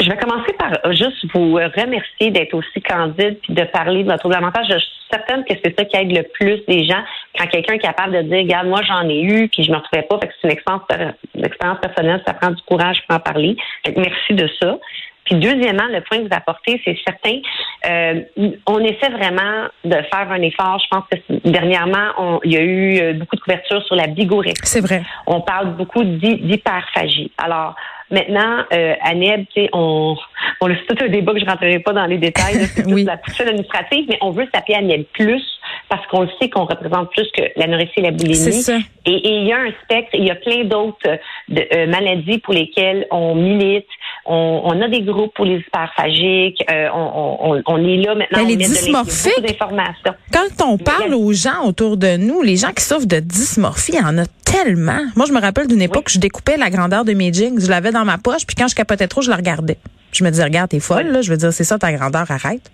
je 0.00 0.10
vais 0.10 0.16
commencer 0.16 0.52
par 0.58 0.92
juste 0.92 1.24
vous 1.34 1.54
remercier 1.54 2.30
d'être 2.30 2.54
aussi 2.54 2.80
candide 2.82 3.38
puis 3.42 3.54
de 3.54 3.64
parler 3.64 4.04
de 4.04 4.08
votre 4.08 4.20
trouble 4.20 4.36
Je 4.68 4.78
suis 4.78 4.88
certaine 5.10 5.44
que 5.44 5.54
c'est 5.62 5.78
ça 5.78 5.84
qui 5.84 5.96
aide 5.96 6.16
le 6.16 6.22
plus 6.22 6.62
les 6.68 6.84
gens 6.84 7.02
quand 7.36 7.46
quelqu'un 7.46 7.74
est 7.74 7.78
capable 7.78 8.12
de 8.12 8.22
dire, 8.22 8.38
regarde, 8.38 8.68
moi 8.68 8.82
j'en 8.82 9.08
ai 9.08 9.22
eu 9.22 9.48
puis 9.48 9.64
je 9.64 9.70
ne 9.70 9.76
me 9.76 9.80
retrouvais 9.80 10.02
pas. 10.02 10.18
Fait 10.20 10.28
que 10.28 10.34
c'est 10.40 10.48
une 10.48 11.44
expérience, 11.44 11.78
personnelle, 11.80 12.22
ça 12.26 12.34
prend 12.34 12.50
du 12.50 12.62
courage 12.62 13.02
pour 13.06 13.16
en 13.16 13.20
parler. 13.20 13.56
merci 13.96 14.34
de 14.34 14.48
ça. 14.60 14.78
Puis 15.24 15.36
deuxièmement, 15.36 15.86
le 15.88 16.00
point 16.00 16.18
que 16.18 16.22
vous 16.28 16.36
apportez, 16.36 16.80
c'est 16.84 16.96
certain, 17.06 17.40
Euh, 17.84 18.20
on 18.66 18.78
essaie 18.78 19.10
vraiment 19.10 19.66
de 19.84 19.94
faire 19.94 20.30
un 20.30 20.40
effort. 20.42 20.78
Je 20.78 20.86
pense 20.88 21.04
que 21.10 21.48
dernièrement, 21.48 22.40
il 22.44 22.52
y 22.52 22.56
a 22.56 22.60
eu 22.60 23.00
euh, 23.00 23.12
beaucoup 23.14 23.34
de 23.34 23.40
couverture 23.40 23.82
sur 23.84 23.96
la 23.96 24.06
bigorexie. 24.06 24.62
C'est 24.64 24.80
vrai. 24.80 25.02
On 25.26 25.40
parle 25.40 25.74
beaucoup 25.74 26.04
d'hyperphagie. 26.04 27.32
Alors, 27.38 27.74
Maintenant, 28.12 28.64
euh, 28.74 28.94
à 29.00 29.14
NEB, 29.14 29.46
on, 29.72 30.14
on 30.60 30.68
c'est 30.68 30.94
tout 30.94 31.04
un 31.04 31.08
débat 31.08 31.32
que 31.32 31.40
je 31.40 31.46
rentrerai 31.46 31.78
pas 31.78 31.94
dans 31.94 32.04
les 32.04 32.18
détails. 32.18 32.66
C'est 32.66 32.86
oui. 32.92 33.04
la 33.04 33.16
poussée 33.16 33.42
administrative, 33.42 34.04
mais 34.08 34.18
on 34.20 34.30
veut 34.30 34.46
s'appeler 34.54 34.76
à 34.76 34.82
NEB 34.82 35.04
plus 35.14 35.42
parce 35.88 36.06
qu'on 36.08 36.22
le 36.22 36.28
sait 36.40 36.50
qu'on 36.50 36.64
représente 36.64 37.10
plus 37.10 37.28
que 37.36 37.42
l'anorexie 37.56 37.94
et 37.98 38.02
la 38.02 38.10
boulimie. 38.10 38.36
Ça. 38.36 38.76
Et, 39.06 39.40
il 39.40 39.46
y 39.46 39.52
a 39.52 39.58
un 39.58 39.70
spectre, 39.84 40.10
il 40.14 40.24
y 40.24 40.30
a 40.30 40.34
plein 40.34 40.64
d'autres 40.64 40.96
euh, 41.08 41.86
maladies 41.86 42.38
pour 42.38 42.54
lesquelles 42.54 43.06
on 43.10 43.34
milite. 43.34 43.86
On, 44.26 44.62
on, 44.64 44.80
a 44.80 44.88
des 44.88 45.02
groupes 45.02 45.34
pour 45.34 45.44
les 45.44 45.56
hyperphagiques. 45.58 46.62
Euh, 46.70 46.88
on, 46.94 47.38
on, 47.40 47.62
on, 47.66 47.76
est 47.84 47.96
là 47.96 48.14
maintenant. 48.14 48.38
Mais 48.42 48.50
les 48.50 48.56
dysmorphiques, 48.56 49.58
quand 50.32 50.66
on 50.66 50.78
parle 50.78 51.14
aux 51.14 51.32
gens 51.32 51.64
autour 51.64 51.96
de 51.96 52.16
nous, 52.16 52.42
les 52.42 52.56
gens 52.56 52.72
qui 52.72 52.84
souffrent 52.84 53.06
de 53.06 53.20
dysmorphie, 53.20 53.92
il 53.94 54.00
y 54.00 54.02
en 54.02 54.18
a 54.18 54.26
tellement. 54.52 55.00
Moi, 55.16 55.26
je 55.26 55.32
me 55.32 55.40
rappelle 55.40 55.66
d'une 55.66 55.82
époque 55.82 56.04
où 56.06 56.10
je 56.10 56.18
découpais 56.18 56.56
la 56.56 56.70
grandeur 56.70 57.04
de 57.04 57.12
mes 57.12 57.32
jeans. 57.32 57.60
Je 57.60 57.68
l'avais 57.68 57.90
dans 57.90 58.04
ma 58.04 58.18
poche, 58.18 58.46
puis 58.46 58.54
quand 58.56 58.68
je 58.68 58.74
capotais 58.74 59.08
trop, 59.08 59.22
je 59.22 59.30
la 59.30 59.36
regardais. 59.36 59.78
Je 60.12 60.24
me 60.24 60.30
disais, 60.30 60.44
regarde, 60.44 60.70
t'es 60.70 60.80
folle, 60.80 61.08
là. 61.08 61.22
Je 61.22 61.30
veux 61.30 61.36
dire, 61.36 61.52
c'est 61.52 61.64
ça 61.64 61.78
ta 61.78 61.92
grandeur, 61.92 62.30
arrête 62.30 62.70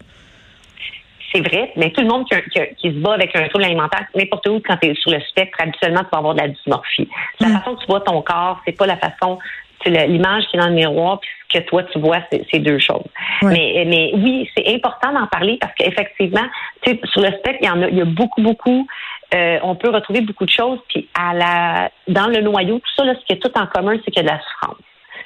c'est 1.32 1.40
vrai, 1.40 1.70
mais 1.76 1.90
tout 1.90 2.00
le 2.00 2.06
monde 2.08 2.25
qui, 2.26 2.88
se 2.90 2.99
bat 3.00 3.12
avec 3.14 3.35
un 3.37 3.47
trouble 3.49 3.64
alimentaire, 3.64 4.06
n'importe 4.14 4.47
où, 4.49 4.61
quand 4.66 4.76
tu 4.78 4.88
es 4.88 4.94
sur 4.94 5.11
le 5.11 5.20
spectre, 5.20 5.58
habituellement, 5.61 6.00
tu 6.00 6.08
vas 6.11 6.18
avoir 6.18 6.35
de 6.35 6.40
la 6.40 6.49
dysmorphie. 6.49 7.08
La 7.40 7.49
mm. 7.49 7.58
façon 7.58 7.75
que 7.75 7.80
tu 7.80 7.87
vois 7.87 8.00
ton 8.00 8.23
corps, 8.23 8.61
c'est 8.64 8.73
pas 8.73 8.87
la 8.87 8.97
façon, 8.97 9.38
c'est 9.82 9.90
l'image 10.06 10.44
qui 10.50 10.56
est 10.56 10.61
dans 10.61 10.68
le 10.68 10.75
miroir, 10.75 11.20
puis 11.20 11.30
ce 11.52 11.58
que 11.58 11.64
toi, 11.66 11.82
tu 11.85 11.99
vois, 11.99 12.18
c'est 12.30 12.58
deux 12.61 12.78
choses. 12.78 13.04
Mais, 13.42 13.85
mais 13.87 14.11
oui, 14.14 14.49
c'est 14.56 14.75
important 14.75 15.12
d'en 15.12 15.26
parler 15.26 15.58
parce 15.61 15.75
qu'effectivement, 15.75 16.47
sur 16.85 17.23
le 17.23 17.28
spectre, 17.38 17.58
il 17.61 17.66
y 17.66 17.70
en 17.70 17.82
a, 17.82 17.88
il 17.88 17.97
y 17.99 18.02
a 18.02 18.06
beaucoup, 18.06 18.40
beaucoup 18.40 18.87
euh, 19.35 19.58
on 19.62 19.75
peut 19.75 19.90
retrouver 19.90 20.20
beaucoup 20.20 20.47
de 20.47 20.50
choses. 20.50 20.78
Puis 20.88 21.08
à 21.14 21.35
la, 21.35 21.90
dans 22.08 22.28
le 22.28 22.40
noyau, 22.40 22.78
tout 22.78 22.92
ça, 22.97 23.04
là, 23.04 23.14
ce 23.14 23.25
qui 23.26 23.32
est 23.32 23.42
tout 23.42 23.56
en 23.58 23.66
commun, 23.66 23.97
c'est 24.04 24.11
qu'il 24.11 24.25
y 24.25 24.26
a 24.26 24.30
de 24.30 24.37
la 24.37 24.40
souffrance. 24.40 24.76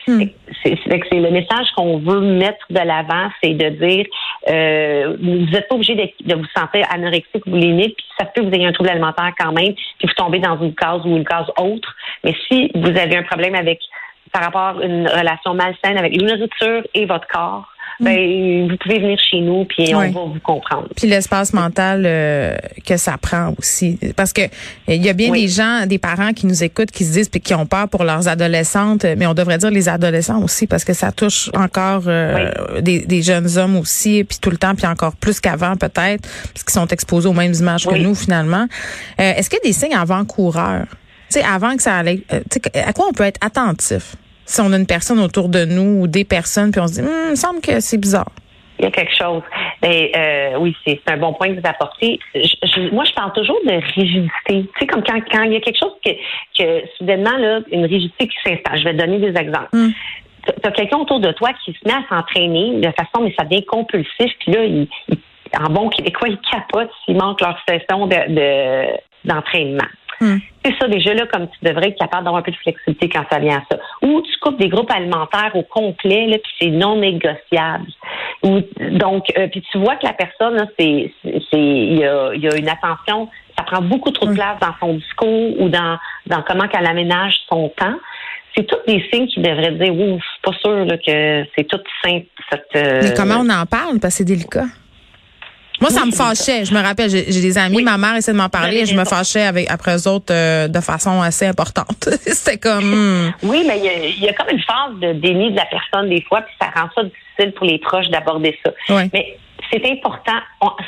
Hmm. 0.06 0.24
C'est 0.64 0.74
le 1.12 1.30
message 1.30 1.68
qu'on 1.76 1.98
veut 1.98 2.20
mettre 2.20 2.66
de 2.70 2.80
l'avant, 2.80 3.30
c'est 3.40 3.54
de 3.54 3.68
dire 3.68 4.06
euh, 4.48 5.16
vous 5.20 5.50
n'êtes 5.50 5.68
pas 5.68 5.76
obligé 5.76 5.94
de, 5.94 6.34
vous 6.34 6.46
sentir 6.56 6.86
anorexique 6.90 7.46
ou 7.46 7.50
boulimique, 7.50 7.96
puis 7.96 8.06
ça 8.18 8.24
peut 8.24 8.42
que 8.42 8.48
vous 8.48 8.52
ayez 8.52 8.66
un 8.66 8.72
trouble 8.72 8.90
alimentaire 8.90 9.30
quand 9.38 9.52
même, 9.52 9.74
puis 9.74 10.08
vous 10.08 10.14
tombez 10.16 10.40
dans 10.40 10.60
une 10.60 10.74
case 10.74 11.02
ou 11.04 11.16
une 11.16 11.24
case 11.24 11.46
autre. 11.56 11.94
Mais 12.24 12.34
si 12.48 12.72
vous 12.74 12.88
avez 12.88 13.16
un 13.16 13.22
problème 13.22 13.54
avec 13.54 13.78
par 14.32 14.42
rapport 14.42 14.80
à 14.80 14.84
une 14.84 15.06
relation 15.06 15.54
malsaine 15.54 15.98
avec 15.98 16.16
la 16.16 16.36
nourriture 16.36 16.82
et 16.94 17.04
votre 17.04 17.28
corps, 17.28 17.71
ben, 18.00 18.68
vous 18.70 18.76
pouvez 18.76 18.98
venir 18.98 19.18
chez 19.18 19.40
nous 19.40 19.64
puis 19.64 19.94
on 19.94 20.00
va 20.00 20.08
vous 20.08 20.40
comprendre. 20.42 20.88
Puis 20.96 21.06
l'espace 21.06 21.52
mental 21.52 22.04
euh, 22.06 22.56
que 22.86 22.96
ça 22.96 23.16
prend 23.18 23.54
aussi, 23.58 23.98
parce 24.16 24.32
que 24.32 24.42
il 24.88 25.02
y 25.02 25.08
a 25.08 25.12
bien 25.12 25.32
des 25.32 25.48
gens, 25.48 25.86
des 25.86 25.98
parents 25.98 26.32
qui 26.32 26.46
nous 26.46 26.62
écoutent, 26.64 26.90
qui 26.90 27.04
se 27.04 27.12
disent 27.12 27.28
puis 27.28 27.40
qui 27.40 27.54
ont 27.54 27.66
peur 27.66 27.88
pour 27.88 28.04
leurs 28.04 28.28
adolescentes, 28.28 29.04
mais 29.16 29.26
on 29.26 29.34
devrait 29.34 29.58
dire 29.58 29.70
les 29.70 29.88
adolescents 29.88 30.42
aussi 30.42 30.66
parce 30.66 30.84
que 30.84 30.92
ça 30.92 31.12
touche 31.12 31.50
encore 31.54 32.04
euh, 32.06 32.80
des, 32.80 33.00
des, 33.00 33.22
jeunes 33.22 33.56
hommes 33.58 33.76
aussi, 33.76 34.24
puis 34.24 34.38
tout 34.40 34.50
le 34.50 34.56
temps, 34.56 34.74
puis 34.74 34.86
encore 34.86 35.16
plus 35.16 35.40
qu'avant 35.40 35.76
peut-être, 35.76 36.22
parce 36.22 36.64
qu'ils 36.64 36.72
sont 36.72 36.88
exposés 36.88 37.28
aux 37.28 37.32
mêmes 37.32 37.54
images 37.54 37.86
que 37.86 37.96
nous 37.96 38.14
finalement. 38.14 38.66
Euh, 39.20 39.32
est-ce 39.36 39.48
qu'il 39.48 39.58
y 39.62 39.66
a 39.66 39.68
des 39.68 39.72
signes 39.72 39.94
avant-coureurs? 39.94 40.86
Tu 41.30 41.40
sais, 41.40 41.44
avant 41.44 41.76
que 41.76 41.82
ça 41.82 41.96
allait, 41.96 42.22
à 42.74 42.92
quoi 42.92 43.06
on 43.08 43.12
peut 43.12 43.24
être 43.24 43.38
attentif? 43.44 44.16
Si 44.44 44.60
on 44.60 44.72
a 44.72 44.76
une 44.76 44.86
personne 44.86 45.20
autour 45.20 45.48
de 45.48 45.64
nous 45.64 46.02
ou 46.02 46.06
des 46.06 46.24
personnes, 46.24 46.70
puis 46.70 46.80
on 46.80 46.86
se 46.86 46.94
dit, 46.94 47.00
hum, 47.00 47.08
il 47.26 47.30
me 47.30 47.36
semble 47.36 47.60
que 47.60 47.80
c'est 47.80 47.98
bizarre. 47.98 48.30
Il 48.78 48.86
y 48.86 48.88
a 48.88 48.90
quelque 48.90 49.14
chose. 49.14 49.42
Mais 49.82 50.10
euh, 50.16 50.58
oui, 50.58 50.74
c'est 50.84 51.00
un 51.06 51.16
bon 51.16 51.34
point 51.34 51.48
que 51.48 51.60
vous 51.60 51.68
apportez. 51.68 52.18
moi, 52.92 53.04
je 53.04 53.12
parle 53.12 53.32
toujours 53.32 53.60
de 53.64 53.74
rigidité. 53.94 54.28
Tu 54.46 54.68
sais, 54.78 54.86
comme 54.86 55.04
quand, 55.04 55.20
quand 55.30 55.42
il 55.44 55.52
y 55.52 55.56
a 55.56 55.60
quelque 55.60 55.78
chose 55.78 55.92
que, 56.04 56.10
que 56.58 56.82
soudainement, 56.98 57.36
là, 57.36 57.60
une 57.70 57.84
rigidité 57.84 58.26
qui 58.26 58.36
s'installe. 58.44 58.78
Je 58.78 58.84
vais 58.84 58.92
te 58.94 58.98
donner 58.98 59.18
des 59.18 59.38
exemples. 59.38 59.68
Hum. 59.72 59.92
Tu 60.44 60.68
as 60.68 60.72
quelqu'un 60.72 60.98
autour 60.98 61.20
de 61.20 61.30
toi 61.30 61.50
qui 61.64 61.72
se 61.72 61.86
met 61.86 61.94
à 61.94 62.02
s'entraîner 62.08 62.80
de 62.80 62.92
façon, 62.98 63.22
mais 63.22 63.32
ça 63.38 63.44
devient 63.44 63.64
compulsif. 63.64 64.32
Puis 64.40 64.52
là, 64.52 64.64
il, 64.64 64.88
en 65.60 65.70
bon 65.70 65.88
québécois, 65.88 66.28
il 66.28 66.38
capote 66.38 66.90
s'il 67.04 67.16
manque 67.16 67.40
leur 67.40 67.56
session 67.68 68.06
de 68.06 69.12
d'entraînement. 69.24 69.86
Hmm. 70.22 70.38
C'est 70.64 70.74
ça, 70.78 70.86
déjà 70.86 71.12
là, 71.14 71.26
comme 71.26 71.48
tu 71.48 71.68
devrais 71.68 71.88
être 71.88 71.98
capable 71.98 72.24
d'avoir 72.24 72.40
un 72.40 72.42
peu 72.42 72.52
de 72.52 72.56
flexibilité 72.56 73.08
quand 73.08 73.24
ça 73.28 73.40
vient 73.40 73.56
à 73.56 73.62
ça. 73.68 73.80
Ou 74.02 74.20
tu 74.20 74.38
coupes 74.40 74.58
des 74.60 74.68
groupes 74.68 74.90
alimentaires 74.92 75.50
au 75.54 75.64
complet, 75.64 76.28
là, 76.28 76.36
puis 76.38 76.52
c'est 76.60 76.70
non 76.70 76.96
négociable. 77.00 77.86
Ou, 78.44 78.60
donc, 78.92 79.24
euh, 79.36 79.48
puis 79.48 79.64
tu 79.72 79.78
vois 79.78 79.96
que 79.96 80.06
la 80.06 80.12
personne, 80.12 80.64
c'est, 80.78 81.12
c'est, 81.24 81.58
il 81.58 81.98
y 81.98 82.04
a, 82.04 82.32
y 82.34 82.46
a 82.46 82.56
une 82.56 82.68
attention, 82.68 83.28
ça 83.58 83.64
prend 83.64 83.82
beaucoup 83.82 84.12
trop 84.12 84.26
de 84.26 84.30
hmm. 84.30 84.36
place 84.36 84.60
dans 84.60 84.74
son 84.78 84.94
discours 84.94 85.60
ou 85.60 85.68
dans, 85.68 85.98
dans 86.28 86.42
comment 86.42 86.68
qu'elle 86.68 86.86
aménage 86.86 87.34
son 87.48 87.68
temps 87.70 87.96
c'est 88.54 88.66
tous 88.66 88.76
des 88.86 89.02
signes 89.10 89.26
qui 89.28 89.40
devraient 89.40 89.72
dire 89.72 89.94
ouf, 89.94 90.22
pas 90.42 90.52
sûr 90.60 90.84
là, 90.84 90.98
que 90.98 91.44
c'est 91.56 91.66
tout 91.66 91.80
simple 92.04 92.26
cette. 92.50 92.68
Euh, 92.76 93.00
Mais 93.02 93.14
comment 93.14 93.36
on 93.40 93.48
en 93.48 93.64
parle? 93.64 93.98
Parce 93.98 94.14
que 94.14 94.18
c'est 94.18 94.24
délicat. 94.24 94.66
Moi, 95.82 95.90
ça 95.90 96.06
me 96.06 96.12
fâchait. 96.12 96.64
Je 96.64 96.72
me 96.72 96.80
rappelle, 96.80 97.10
j'ai 97.10 97.24
des 97.24 97.58
amis, 97.58 97.82
ma 97.82 97.98
mère 97.98 98.14
essaie 98.14 98.30
de 98.30 98.36
m'en 98.36 98.48
parler 98.48 98.82
et 98.82 98.86
je 98.86 98.94
me 98.94 99.04
fâchais 99.04 99.42
avec 99.42 99.68
après 99.68 99.96
eux 99.96 100.06
autres 100.06 100.32
euh, 100.32 100.68
de 100.68 100.78
façon 100.78 101.20
assez 101.20 101.44
importante. 101.44 102.04
C'était 102.24 102.56
comme. 102.56 102.84
Hmm. 102.84 103.32
Oui, 103.42 103.64
mais 103.66 103.80
il 103.80 104.22
y, 104.22 104.28
a, 104.28 104.32
comme 104.32 104.50
une 104.50 104.62
phase 104.62 104.94
de 105.00 105.12
déni 105.14 105.50
de 105.50 105.56
la 105.56 105.66
personne 105.66 106.08
des 106.08 106.22
fois, 106.22 106.42
puis 106.42 106.54
ça 106.60 106.68
rend 106.68 106.88
ça 106.94 107.02
difficile 107.02 107.52
pour 107.54 107.66
les 107.66 107.78
proches 107.80 108.08
d'aborder 108.10 108.56
ça. 108.64 108.72
Mais 109.12 109.36
c'est 109.72 109.84
important. 109.90 110.38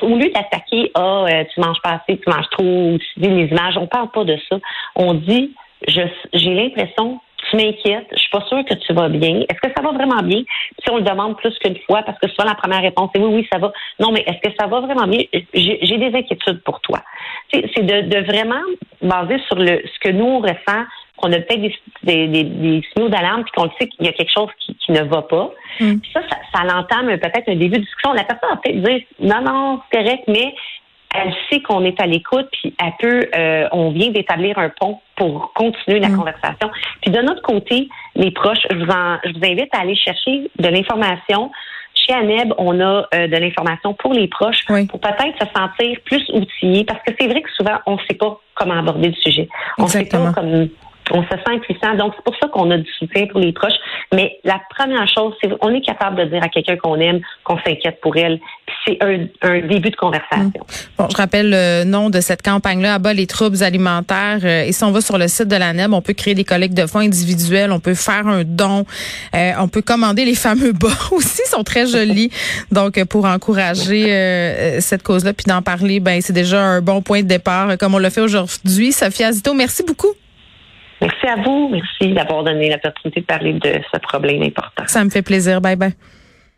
au 0.03 0.17
lieu 0.17 0.31
d'attaquer, 0.31 0.93
ah, 0.95 1.25
euh, 1.29 1.45
tu 1.53 1.61
manges 1.61 1.81
pas 1.83 2.01
assez, 2.01 2.21
tu 2.21 2.31
manges 2.31 2.49
trop, 2.53 2.97
tu 2.97 3.21
dis 3.21 3.29
les 3.29 3.47
images, 3.47 3.77
on 3.77 3.89
parle 3.89 4.13
pas 4.13 4.23
de 4.23 4.39
ça. 4.49 4.59
On 4.95 5.15
dit, 5.15 5.57
j'ai 5.89 6.55
l'impression 6.55 7.21
tu 7.55 7.65
m'inquiètes, 7.65 8.07
je 8.13 8.19
suis 8.19 8.31
pas 8.31 8.45
sûre 8.47 8.65
que 8.65 8.75
tu 8.75 8.93
vas 8.93 9.09
bien. 9.09 9.41
Est-ce 9.41 9.61
que 9.61 9.73
ça 9.77 9.83
va 9.83 9.93
vraiment 9.93 10.23
bien? 10.23 10.43
Si 10.83 10.91
on 10.91 10.97
le 10.97 11.03
demande 11.03 11.37
plus 11.37 11.57
qu'une 11.59 11.79
fois, 11.87 12.03
parce 12.03 12.19
que 12.19 12.29
souvent 12.29 12.49
la 12.49 12.55
première 12.55 12.83
réponse 12.83 13.11
est 13.15 13.19
oui, 13.19 13.35
oui, 13.35 13.49
ça 13.53 13.59
va. 13.59 13.73
Non, 14.01 14.13
mais 14.13 14.25
est-ce 14.27 14.49
que 14.49 14.55
ça 14.59 14.67
va 14.67 14.81
vraiment 14.81 15.07
bien? 15.07 15.21
J'ai 15.53 15.99
des 15.99 16.17
inquiétudes 16.17 16.63
pour 16.63 16.81
toi. 16.81 17.01
C'est 17.53 17.83
de, 17.83 18.25
vraiment 18.25 18.61
baser 19.03 19.39
sur 19.47 19.57
le 19.57 19.83
ce 19.85 19.99
que 20.01 20.11
nous 20.11 20.25
on 20.25 20.41
ressent, 20.41 20.85
qu'on 21.17 21.33
a 21.33 21.39
peut-être 21.39 21.73
des, 22.03 22.27
des, 22.27 22.83
signaux 22.93 23.09
d'alarme, 23.09 23.45
puis 23.45 23.53
qu'on 23.55 23.65
le 23.65 23.71
sait 23.79 23.89
qu'il 23.89 24.07
y 24.07 24.09
a 24.09 24.13
quelque 24.13 24.33
chose 24.33 24.49
qui, 24.59 24.75
ne 24.91 25.03
va 25.03 25.23
pas. 25.23 25.51
Mm. 25.81 25.95
ça, 26.13 26.21
ça, 26.29 26.37
ça 26.53 26.65
l'entame 26.65 27.07
peut-être 27.19 27.49
un 27.49 27.57
début 27.57 27.79
de 27.79 27.85
discussion. 27.85 28.13
La 28.13 28.25
personne 28.25 28.51
va 28.51 28.57
peut-être 28.57 28.83
dire 28.83 29.01
non, 29.21 29.41
non, 29.43 29.81
c'est 29.91 29.99
correct, 29.99 30.25
mais 30.29 30.55
elle 31.15 31.33
sait 31.49 31.61
qu'on 31.61 31.85
est 31.85 32.01
à 32.01 32.07
l'écoute, 32.07 32.49
puis 32.53 32.75
elle 32.79 32.93
peut, 32.99 33.29
euh, 33.37 33.69
on 33.73 33.91
vient 33.91 34.11
d'établir 34.11 34.59
un 34.59 34.69
pont 34.69 34.99
pour 35.17 35.53
continuer 35.55 36.01
la 36.01 36.09
mm. 36.09 36.17
conversation. 36.17 36.71
Puis 37.03 37.11
de 37.11 37.21
notre 37.21 37.43
côté, 37.43 37.89
les 38.17 38.33
proches, 38.33 38.67
je 38.71 38.77
vous, 38.77 38.85
je 38.85 39.39
vous 39.39 39.45
invite 39.45 39.73
à 39.73 39.81
aller 39.81 39.97
chercher 39.97 40.51
de 40.59 40.69
l'information. 40.69 41.51
Chez 41.95 42.13
ANEB, 42.13 42.53
on 42.59 42.81
a 42.81 43.07
euh, 43.15 43.29
de 43.29 43.37
l'information 43.37 43.95
pour 43.95 44.13
les 44.13 44.27
proches 44.27 44.65
pour 44.67 45.01
peut-être 45.01 45.39
se 45.41 45.47
sentir 45.55 45.97
plus 46.05 46.29
outillés, 46.33 46.85
parce 46.85 47.01
que 47.07 47.15
c'est 47.19 47.29
vrai 47.29 47.41
que 47.41 47.51
souvent, 47.53 47.79
on 47.87 47.93
ne 47.93 48.01
sait 48.09 48.15
pas 48.15 48.41
comment 48.55 48.79
aborder 48.79 49.09
le 49.09 49.15
sujet. 49.15 49.49
On 49.79 49.85
ne 49.85 49.89
sait 49.89 50.05
pas 50.05 50.33
comme 50.33 50.69
on 51.11 51.23
se 51.23 51.29
sent 51.29 51.43
impuissant. 51.49 51.95
Donc, 51.97 52.15
c'est 52.17 52.25
pour 52.25 52.37
ça 52.41 52.49
qu'on 52.49 52.71
a 52.71 52.79
du 52.79 52.91
soutien 52.99 53.27
pour 53.27 53.41
les 53.41 53.53
proches. 53.53 53.75
Mais 54.13 54.39
la 54.45 54.61
première 54.71 55.07
chose, 55.09 55.35
c'est 55.41 55.49
qu'on 55.59 55.75
est 55.75 55.81
capable 55.81 56.17
de 56.17 56.25
dire 56.25 56.43
à 56.43 56.49
quelqu'un 56.49 56.77
qu'on 56.77 56.97
aime, 56.97 57.21
qu'on 57.45 57.59
s'inquiète 57.59 58.01
pour 58.01 58.17
elle. 58.17 58.41
c'est 58.87 58.99
un, 59.03 59.61
début 59.67 59.91
de 59.91 59.97
conversation. 59.97 60.61
Mmh. 60.61 60.99
Bon, 60.99 61.09
je 61.11 61.17
rappelle 61.17 61.51
le 61.51 61.85
nom 61.85 62.11
de 62.11 62.21
cette 62.21 62.43
campagne-là, 62.43 62.95
Abat 62.95 63.15
les 63.15 63.27
troubles 63.27 63.63
alimentaires. 63.63 64.41
Euh, 64.45 64.65
et 64.65 64.73
si 64.73 64.85
on 64.85 64.91
va 64.91 65.01
sur 65.01 65.19
le 65.19 65.29
site 65.29 65.49
de 65.49 65.57
la 65.57 65.73
NEB, 65.73 65.93
on 65.93 66.03
peut 66.03 66.13
créer 66.13 66.35
des 66.35 66.45
collectes 66.45 66.75
de 66.75 66.87
fonds 66.87 67.01
individuels, 67.01 67.73
on 67.73 67.81
peut 67.81 67.95
faire 67.95 68.27
un 68.27 68.45
don, 68.45 68.85
euh, 69.35 69.53
on 69.59 69.69
peut 69.69 69.83
commander 69.83 70.25
les 70.25 70.35
fameux 70.35 70.73
bas 70.81 70.89
aussi, 71.13 71.43
ils 71.45 71.51
sont 71.51 71.65
très 71.65 71.87
jolis. 71.87 72.31
Donc, 72.73 73.03
pour 73.05 73.25
encourager 73.27 74.07
euh, 74.13 74.81
cette 74.81 75.03
cause-là, 75.03 75.33
puis 75.33 75.45
d'en 75.47 75.63
parler, 75.63 76.01
ben 76.01 76.21
c'est 76.21 76.33
déjà 76.33 76.63
un 76.63 76.81
bon 76.81 77.03
point 77.03 77.23
de 77.23 77.29
départ, 77.29 77.77
comme 77.79 77.95
on 77.95 77.99
l'a 77.99 78.11
fait 78.11 78.21
aujourd'hui. 78.21 78.93
Sophia 78.93 79.33
Zito, 79.33 79.55
merci 79.55 79.83
beaucoup. 79.83 80.15
Merci 81.01 81.27
à 81.27 81.37
vous. 81.37 81.69
Merci 81.71 82.13
d'avoir 82.13 82.45
donné 82.45 82.71
l'opportunité 82.71 83.21
de 83.21 83.27
parler 83.27 83.53
de 83.55 83.81
ce 83.93 83.99
problème 83.99 84.43
important. 84.43 84.85
Ça 84.87 85.05
me 85.05 85.11
fait 85.11 85.23
plaisir. 85.23 85.61
Bye 85.61 85.77
bye. 85.77 85.93